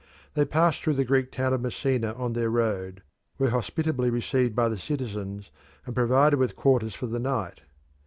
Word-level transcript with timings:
They 0.33 0.45
passed 0.45 0.81
through 0.81 0.95
the 0.95 1.05
Greek 1.05 1.31
town 1.31 1.53
of 1.53 1.61
Messina 1.61 2.13
on 2.13 2.33
their 2.33 2.49
road, 2.49 3.03
were 3.37 3.51
hospitably 3.51 4.09
received 4.09 4.55
by 4.55 4.67
the 4.67 4.79
citizens, 4.79 5.51
and 5.85 5.93
provided 5.93 6.39
with 6.39 6.55
quarters 6.55 6.95
for 6.95 7.05
the 7.05 7.19
night. 7.19 7.61